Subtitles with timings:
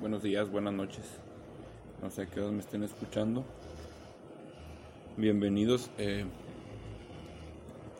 [0.00, 1.04] buenos días, buenas noches.
[2.02, 3.44] No sé a qué hora me estén escuchando.
[5.16, 5.90] Bienvenidos.
[5.98, 6.24] eh,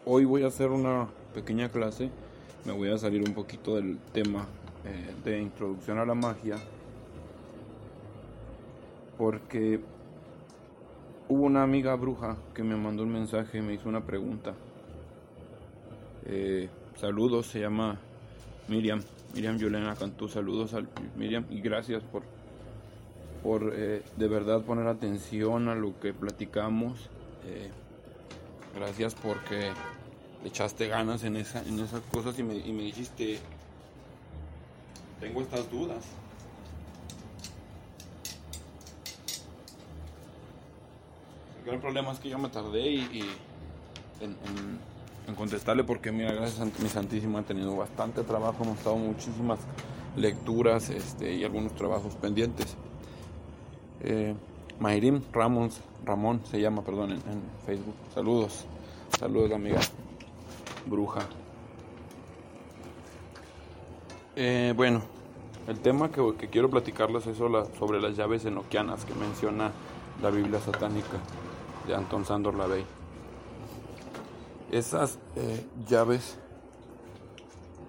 [0.06, 2.10] hoy voy a hacer una pequeña clase.
[2.64, 4.46] Me voy a salir un poquito del tema
[4.84, 6.56] eh, de introducción a la magia.
[9.18, 9.80] Porque
[11.28, 14.54] hubo una amiga bruja que me mandó un mensaje y me hizo una pregunta.
[16.24, 17.98] Eh, saludos, se llama
[18.68, 19.02] Miriam.
[19.34, 20.82] Miriam Yolena Cantú, saludos a
[21.16, 22.22] Miriam y gracias por,
[23.42, 27.08] por eh, de verdad poner atención a lo que platicamos.
[27.46, 27.70] Eh,
[28.74, 29.70] gracias porque
[30.44, 33.38] echaste ganas en, esa, en esas cosas y me, y me dijiste,
[35.20, 36.04] tengo estas dudas.
[41.60, 43.20] El gran problema es que yo me tardé y,
[44.20, 44.36] en-
[45.34, 49.58] contestarle porque mira, gracias a mi Santísima he tenido bastante trabajo, hemos estado muchísimas
[50.16, 52.76] lecturas este, y algunos trabajos pendientes.
[54.02, 54.34] Eh,
[54.78, 55.70] Mayrim Ramón,
[56.04, 57.20] Ramón se llama, perdón, en,
[57.66, 57.94] Facebook.
[58.14, 58.64] Saludos,
[59.18, 59.80] saludos amiga
[60.86, 61.20] bruja.
[64.36, 65.02] Eh, bueno,
[65.68, 69.70] el tema que, quiero platicarles es sobre, sobre las llaves enoquianas que menciona
[70.22, 71.18] la Biblia satánica
[71.86, 72.99] de Anton Sandor Lavey.
[74.70, 76.36] Esas eh, llaves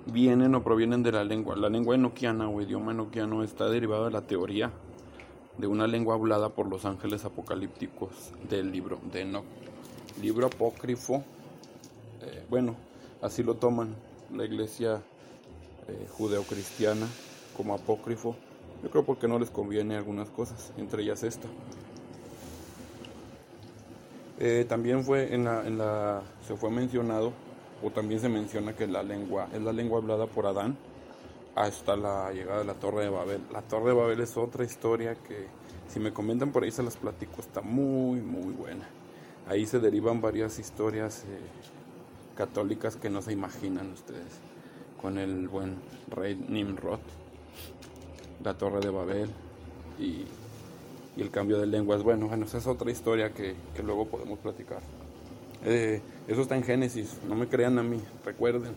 [0.07, 1.55] vienen o provienen de la lengua.
[1.55, 4.71] La lengua enoquiana o idioma enoquiano está derivado de la teoría
[5.59, 8.09] de una lengua hablada por los ángeles apocalípticos
[8.49, 9.45] del libro de Enoch.
[10.19, 11.23] Libro apócrifo,
[12.21, 12.75] eh, bueno,
[13.21, 13.95] así lo toman
[14.35, 15.03] la iglesia
[15.87, 17.05] eh, judeocristiana
[17.55, 18.35] como apócrifo.
[18.81, 21.47] Yo creo porque no les conviene algunas cosas, entre ellas esta.
[24.43, 27.31] Eh, también fue en la, se fue mencionado,
[27.83, 30.75] o también se menciona que la lengua es la lengua hablada por Adán
[31.53, 33.41] hasta la llegada de la Torre de Babel.
[33.53, 35.45] La Torre de Babel es otra historia que,
[35.87, 38.89] si me comentan por ahí, se las platico, está muy, muy buena.
[39.47, 41.37] Ahí se derivan varias historias eh,
[42.35, 44.39] católicas que no se imaginan ustedes,
[44.99, 45.75] con el buen
[46.09, 46.99] rey Nimrod,
[48.43, 49.29] la Torre de Babel
[49.99, 50.25] y
[51.15, 52.03] y el cambio de lenguas.
[52.03, 54.81] Bueno, bueno, esa es otra historia que, que luego podemos platicar.
[55.63, 58.75] Eh, eso está en Génesis, no me crean a mí, recuerden.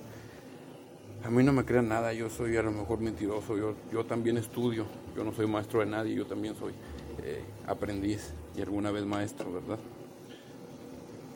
[1.24, 4.36] A mí no me crean nada, yo soy a lo mejor mentiroso, yo, yo también
[4.36, 4.84] estudio,
[5.16, 6.74] yo no soy maestro de nadie, yo también soy
[7.22, 9.78] eh, aprendiz y alguna vez maestro, ¿verdad?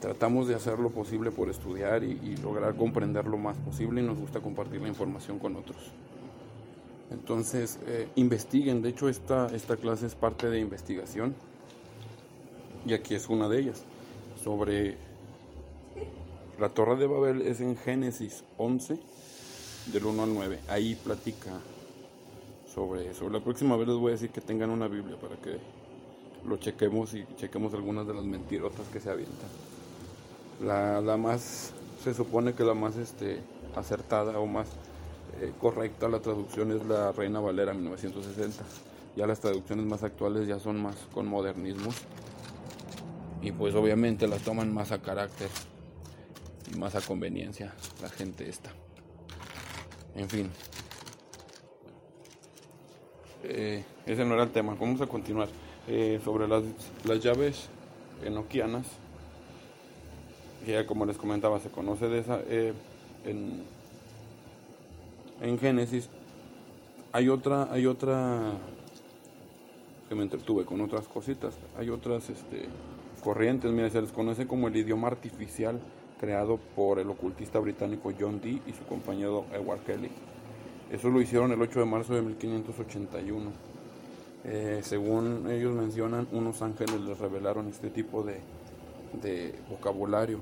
[0.02, 4.04] Tratamos de hacer lo posible por estudiar y, y lograr comprender lo más posible y
[4.04, 5.78] nos gusta compartir la información con otros.
[7.10, 8.82] Entonces, eh, investiguen.
[8.82, 11.34] De hecho, esta, esta clase es parte de investigación.
[12.86, 13.82] Y aquí es una de ellas.
[14.42, 14.96] Sobre
[16.58, 18.98] la Torre de Babel es en Génesis 11,
[19.92, 20.60] del 1 al 9.
[20.68, 21.52] Ahí platica
[22.72, 23.28] sobre eso.
[23.30, 25.58] La próxima vez les voy a decir que tengan una Biblia para que
[26.46, 29.48] lo chequemos y chequemos algunas de las mentirotas que se avientan.
[30.64, 33.40] La, la más, se supone que la más este,
[33.74, 34.68] acertada o más
[35.40, 38.64] eh, correcta la traducción es la Reina Valera 1960.
[39.16, 41.94] Ya las traducciones más actuales ya son más con modernismos.
[43.40, 45.48] Y pues obviamente las toman más a carácter
[46.72, 47.72] y más a conveniencia
[48.02, 48.70] la gente esta.
[50.16, 50.50] En fin.
[53.44, 54.76] Eh, ese no era el tema.
[54.78, 55.48] Vamos a continuar.
[55.86, 56.64] Eh, sobre las,
[57.04, 57.68] las llaves
[58.24, 58.86] enoquianas.
[60.66, 62.40] Ya como les comentaba, se conoce de esa
[63.24, 63.62] en
[65.40, 66.08] en Génesis
[67.12, 68.52] hay otra hay otra
[70.08, 71.54] que me entretuve con otras cositas.
[71.78, 72.66] Hay otras este
[73.22, 73.70] corrientes.
[73.70, 75.80] Mira se les conoce como el idioma artificial
[76.18, 80.10] creado por el ocultista británico John Dee y su compañero Edward Kelly.
[80.90, 83.52] Eso lo hicieron el 8 de marzo de 1581
[84.44, 88.40] Eh, según ellos mencionan unos ángeles les revelaron este tipo de,
[89.20, 90.40] de vocabulario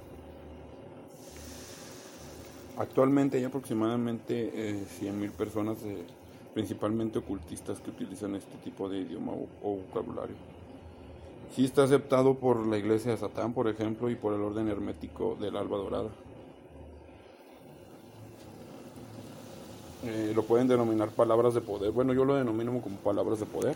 [2.78, 6.04] Actualmente hay aproximadamente eh, 100.000 personas, eh,
[6.52, 9.32] principalmente ocultistas, que utilizan este tipo de idioma
[9.62, 10.36] o, vocabulario.
[11.54, 15.38] Sí está aceptado por la iglesia de Satán, por ejemplo, y por el orden hermético
[15.40, 16.10] del Alba Dorada.
[20.04, 21.92] Eh, lo pueden denominar palabras de poder.
[21.92, 23.74] Bueno, yo lo denomino como palabras de poder,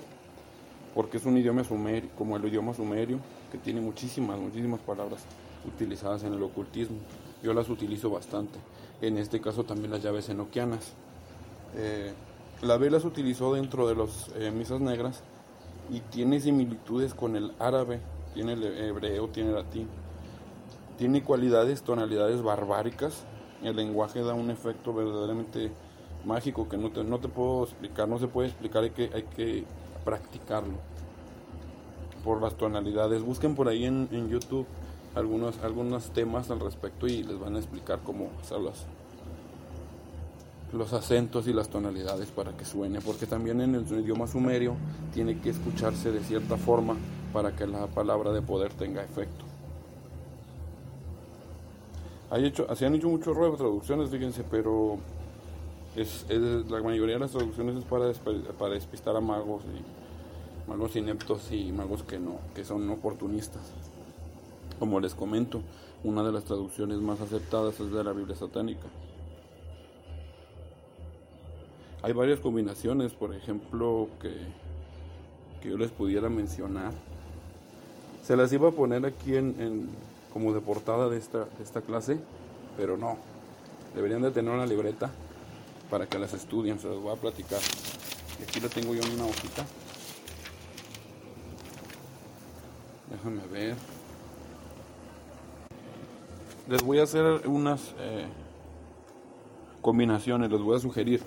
[0.94, 3.19] porque es un idioma sumerio, como el idioma sumerio,
[3.50, 5.23] que tiene muchísimas, muchísimas palabras
[5.67, 6.99] utilizadas en el ocultismo.
[7.43, 8.58] Yo las utilizo bastante.
[9.00, 10.93] En este caso también las llaves enoquianas.
[11.75, 12.12] Eh,
[12.62, 15.23] la B las utilizó dentro de las eh, misas negras
[15.91, 18.00] y tiene similitudes con el árabe,
[18.35, 19.88] tiene el hebreo, tiene el latín.
[20.99, 23.25] Tiene cualidades, tonalidades barbáricas.
[23.62, 25.70] El lenguaje da un efecto verdaderamente
[26.26, 29.23] mágico que no te, no te puedo explicar, no se puede explicar, hay que, hay
[29.23, 29.64] que
[30.05, 30.75] practicarlo
[32.23, 33.23] por las tonalidades.
[33.23, 34.67] Busquen por ahí en YouTube
[35.14, 38.84] algunos, algunos temas al respecto y les van a explicar cómo hacer los,
[40.72, 44.76] los acentos y las tonalidades para que suene, porque también en el idioma sumerio
[45.12, 46.96] tiene que escucharse de cierta forma
[47.32, 49.44] para que la palabra de poder tenga efecto.
[52.30, 54.98] Hay hecho, se han hecho muchos de traducciones, fíjense, pero
[55.96, 58.12] es, la mayoría de las traducciones es para,
[58.56, 63.62] para despistar a magos y magos ineptos y magos que no, que son oportunistas.
[64.81, 65.61] Como les comento,
[66.03, 68.87] una de las traducciones más aceptadas es de la Biblia satánica.
[72.03, 74.35] Hay varias combinaciones, por ejemplo, que,
[75.61, 76.93] que yo les pudiera mencionar.
[78.25, 79.91] Se las iba a poner aquí en,
[80.32, 82.19] como de portada de esta, esta clase,
[82.79, 83.19] pero no.
[83.94, 85.11] Deberían de tener una libreta
[85.91, 87.61] para que las estudien, se las voy a platicar.
[88.41, 89.67] Y aquí la tengo yo en una hojita.
[93.11, 94.00] Déjame ver.
[96.70, 98.26] Les voy a hacer unas eh,
[99.82, 101.20] combinaciones, les voy a sugerir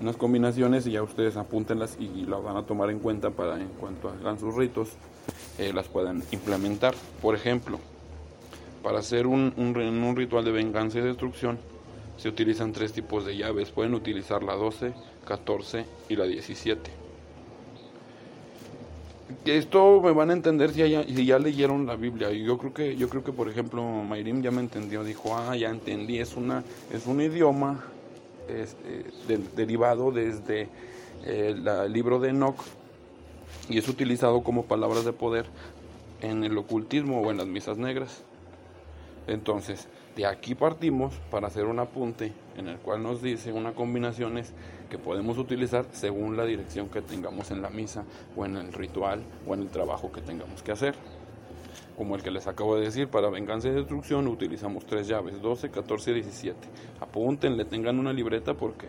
[0.00, 3.68] unas combinaciones y ya ustedes apúntenlas y las van a tomar en cuenta para en
[3.68, 4.88] cuanto hagan sus ritos
[5.58, 6.96] eh, las puedan implementar.
[7.22, 7.78] Por ejemplo,
[8.82, 11.56] para hacer un, un, un ritual de venganza y destrucción,
[12.16, 13.70] se utilizan tres tipos de llaves.
[13.70, 14.94] Pueden utilizar la 12,
[15.26, 17.03] 14 y la 17.
[19.44, 22.30] Esto me van a entender si ya, si ya leyeron la Biblia.
[22.30, 25.04] Yo creo que, yo creo que por ejemplo, Mayrim ya me entendió.
[25.04, 26.18] Dijo, ah, ya entendí.
[26.18, 27.84] Es una, es un idioma
[28.48, 30.68] este, derivado desde
[31.24, 32.56] eh, el libro de Enoch
[33.68, 35.46] y es utilizado como palabras de poder
[36.20, 38.22] en el ocultismo o en las misas negras.
[39.26, 44.52] Entonces, de aquí partimos para hacer un apunte en el cual nos dice una combinaciones
[44.94, 48.04] que podemos utilizar según la dirección que tengamos en la misa
[48.36, 50.94] o en el ritual o en el trabajo que tengamos que hacer.
[51.96, 55.70] Como el que les acabo de decir, para venganza y destrucción utilizamos tres llaves, 12,
[55.72, 56.68] 14 y 17.
[57.00, 58.86] Apúntenle, tengan una libreta porque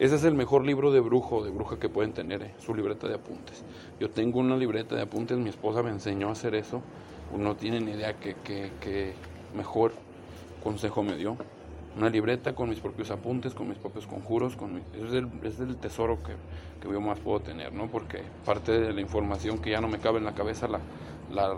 [0.00, 3.06] ese es el mejor libro de brujo de bruja que pueden tener, eh, su libreta
[3.06, 3.64] de apuntes.
[4.00, 6.82] Yo tengo una libreta de apuntes, mi esposa me enseñó a hacer eso.
[7.38, 9.12] No tienen idea que, que
[9.54, 9.92] mejor
[10.64, 11.36] consejo me dio.
[11.96, 15.76] Una libreta con mis propios apuntes, con mis propios conjuros, con es, el, es el
[15.76, 16.32] tesoro que,
[16.82, 17.86] que, yo más puedo tener, ¿no?
[17.86, 20.80] Porque parte de la información que ya no me cabe en la cabeza la,
[21.32, 21.56] la,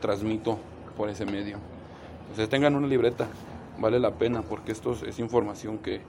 [0.00, 0.58] transmito
[0.96, 1.58] por ese medio.
[2.22, 3.28] Entonces tengan una libreta,
[3.78, 6.00] vale la pena porque esto es información que,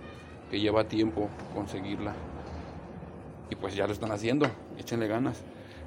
[0.49, 2.13] que lleva tiempo conseguirla.
[3.49, 4.47] Y pues ya lo están haciendo,
[4.79, 5.41] échenle ganas.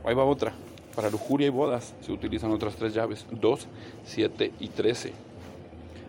[0.05, 0.53] Ahí va otra.
[0.95, 3.69] Para lujuria y bodas se utilizan otras tres llaves, 2,
[4.05, 5.28] 7 y 13.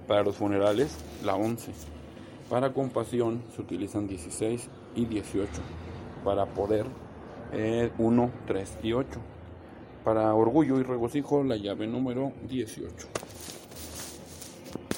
[0.10, 1.72] Para los funerales, la 11.
[2.50, 5.48] Para compasión se utilizan 16 y 18.
[6.26, 6.88] Para poder,
[8.00, 9.20] 1, eh, 3 y 8.
[10.04, 13.08] Para orgullo y regocijo, la llave número 18.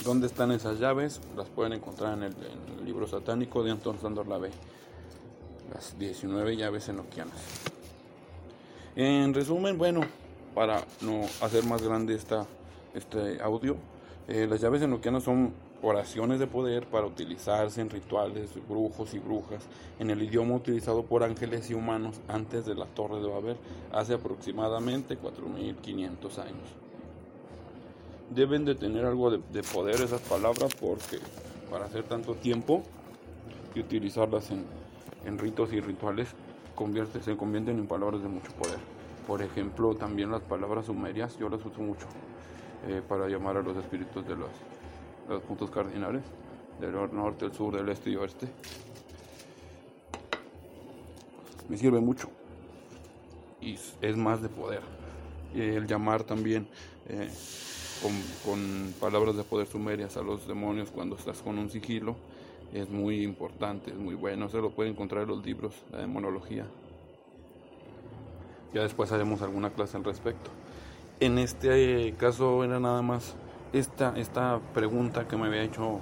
[0.06, 1.20] ¿Dónde están esas llaves?
[1.36, 4.50] Las pueden encontrar en el, libro satánico de Anton Sandor B.
[5.74, 7.36] Las 19 llaves enoquianas.
[8.96, 10.04] En resumen, bueno,
[10.56, 12.46] para no hacer más grande esta,
[12.94, 13.76] este audio,
[14.28, 19.20] eh, las llaves enoquianas son oraciones de poder para utilizarse en rituales de brujos y
[19.20, 19.64] brujas
[20.00, 23.58] en el idioma utilizado por ángeles y humanos antes de la Torre de Babel,
[23.92, 26.70] hace aproximadamente 4.500 años.
[28.30, 31.20] Deben de tener algo de, poder esas palabras porque
[31.70, 32.84] para hacer tanto tiempo
[33.74, 34.66] y utilizarlas en,
[35.26, 36.30] en ritos y rituales
[36.76, 38.80] convierte, se convierten en palabras de mucho poder.
[39.28, 42.08] Por ejemplo, también las palabras sumerias, yo las uso mucho
[42.88, 44.50] eh, para llamar a los espíritus de los,
[45.30, 46.24] los puntos cardinales,
[46.80, 48.48] del norte, el sur, del este y oeste.
[51.70, 52.30] Me sirve mucho
[53.62, 54.82] y es más de poder.
[55.56, 56.68] El llamar también
[57.08, 57.30] eh,
[58.02, 58.12] con,
[58.46, 62.16] con, palabras de poder sumerias a los demonios cuando estás con un sigilo
[62.74, 64.50] es muy importante, es muy bueno.
[64.50, 66.66] Se lo puede encontrar en los libros, la demonología.
[68.74, 70.50] Ya después haremos alguna clase al respecto.
[71.22, 73.36] En este caso era nada más
[73.74, 76.00] esta, esta pregunta que me había hecho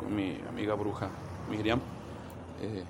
[0.00, 1.10] con mi amiga bruja
[1.50, 1.78] Miriam.
[2.62, 2.84] Eh,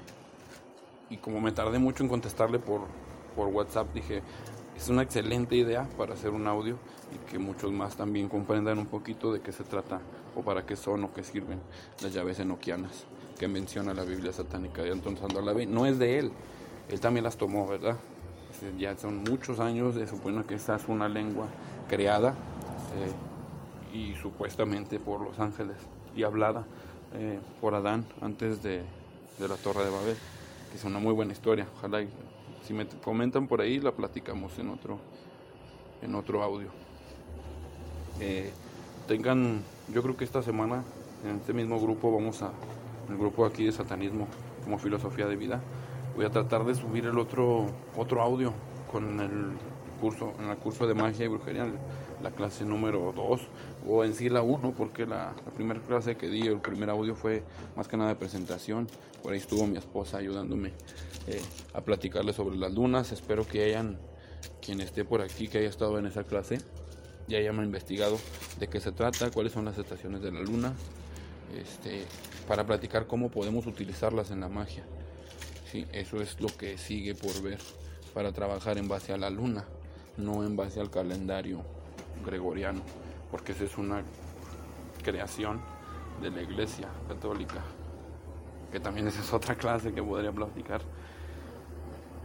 [1.10, 2.82] y como me tardé mucho en contestarle por,
[3.34, 4.22] por WhatsApp, dije,
[4.76, 6.78] es una excelente idea para hacer un audio
[7.12, 10.00] y que muchos más también comprendan un poquito de qué se trata
[10.36, 11.58] o para qué son o qué sirven
[12.00, 13.06] las llaves enoquianas
[13.40, 16.30] que menciona la Biblia satánica de Anton Sandor No es de él,
[16.88, 17.96] él también las tomó, ¿verdad?
[18.78, 21.46] Ya son muchos años, se supone que esta es una lengua
[21.88, 22.34] creada
[22.96, 25.76] eh, y supuestamente por los ángeles
[26.16, 26.64] y hablada
[27.14, 28.82] eh, por Adán antes de,
[29.38, 30.16] de la Torre de Babel
[30.74, 31.66] es una muy buena historia.
[31.78, 32.04] Ojalá
[32.66, 34.98] si me comentan por ahí la platicamos en otro
[36.02, 36.68] en otro audio.
[38.20, 38.50] Eh,
[39.08, 40.82] tengan, yo creo que esta semana
[41.24, 42.50] en este mismo grupo vamos a,
[43.08, 44.26] el grupo aquí de satanismo
[44.64, 45.60] como filosofía de vida,
[46.14, 47.66] voy a tratar de subir el otro
[47.96, 48.52] otro audio
[48.90, 49.56] con el
[50.00, 51.66] curso, en el curso de magia y brujería,
[52.22, 53.40] la clase número 2,
[53.88, 57.42] o en sí la 1, porque la, primera clase que di, el primer audio fue
[57.76, 58.86] más que nada de presentación,
[59.22, 60.72] por ahí estuvo mi esposa ayudándome
[61.26, 61.40] eh,
[61.72, 63.98] a platicarle sobre las lunas, espero que hayan,
[64.60, 66.58] quien esté por aquí, que haya estado en esa clase,
[67.26, 68.18] ya hayan investigado
[68.58, 70.74] de qué se trata, cuáles son las estaciones de la luna,
[71.56, 72.04] este,
[72.46, 74.84] para platicar cómo podemos utilizarlas en la magia.
[75.92, 77.58] Eso es lo que sigue por ver
[78.12, 79.64] para trabajar en base a la luna
[80.16, 81.60] no en base al calendario
[82.24, 82.80] gregoriano,
[83.30, 84.02] porque esa es una
[85.02, 85.60] creación
[86.22, 87.60] de la Iglesia Católica,
[88.70, 90.80] que también esa es otra clase que podría platicar.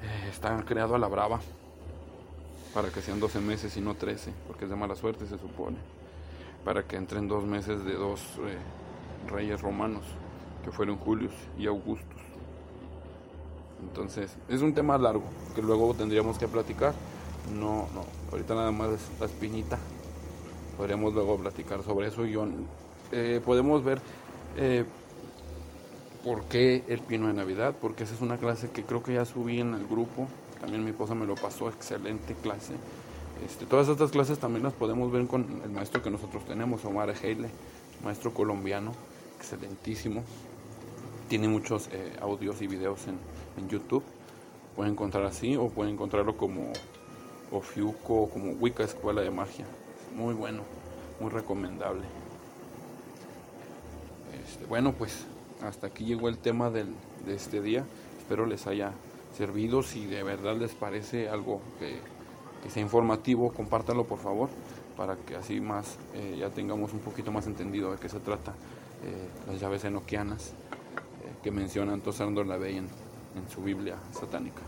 [0.02, 1.40] Eh, está creado a la brava
[2.74, 5.78] para que sean 12 meses y no 13, porque es de mala suerte se supone,
[6.64, 8.58] para que entren dos meses de dos eh,
[9.28, 10.04] reyes romanos,
[10.64, 12.29] que fueron Julius y Augustus.
[13.88, 15.24] Entonces, es un tema largo
[15.56, 16.94] que luego tendríamos que platicar
[17.54, 19.78] no, no, ahorita nada más la espinita.
[20.78, 22.26] Podríamos luego platicar sobre eso.
[22.26, 22.38] Y
[23.12, 24.00] eh, podemos ver
[24.58, 24.86] eh,
[26.24, 29.26] por qué el pino de Navidad, porque esa es una clase que creo que ya
[29.26, 30.28] subí en el grupo.
[30.62, 32.74] También mi esposa me lo pasó, excelente clase.
[33.46, 37.14] Este, todas estas clases también las podemos ver con el maestro que nosotros tenemos, Omar
[37.24, 37.50] Heile,
[38.04, 38.92] maestro colombiano,
[39.38, 40.24] excelentísimo.
[41.30, 43.20] Tiene muchos eh, audios y videos en,
[43.56, 44.04] en YouTube.
[44.76, 46.74] Pueden encontrar así o pueden encontrarlo como
[47.52, 49.66] o Fiuco como Wicca Escuela de Magia.
[50.16, 50.64] Muy bueno,
[51.20, 52.02] muy recomendable.
[54.44, 55.28] Este, bueno, pues
[55.62, 56.96] hasta aquí llegó el tema del,
[57.28, 57.86] de este día.
[58.18, 58.94] Espero les haya
[59.38, 59.84] servido.
[59.84, 62.00] Si de verdad les parece algo que,
[62.72, 64.50] sea informativo, compártanlo por favor,
[64.98, 68.56] para que así más eh, ya tengamos un poquito más entendido de qué se trata
[69.06, 70.56] eh, las llaves enoquianas
[71.44, 72.88] que mencionan Tosando la Bey en,
[73.36, 74.62] en su Biblia satánica.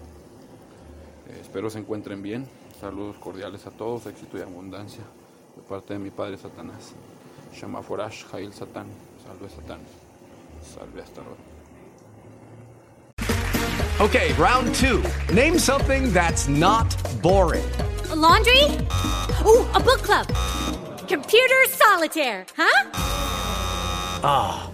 [1.41, 2.48] espero se encuentren bien.
[2.79, 5.03] Saludos cordiales a todos, éxito y abundancia
[5.55, 6.93] de parte de mi padre Satanás.
[7.53, 8.88] Shama Forash, Jail Satán,
[9.24, 9.79] salve Satán,
[10.63, 11.38] salve hasta luego.
[14.00, 15.03] Okay, round two.
[15.31, 17.63] Name something that's not boring.
[18.10, 18.63] A laundry?
[19.46, 20.25] Ooh, a book club.
[21.08, 22.89] Computer solitaire, huh?
[24.24, 24.71] Ah, oh,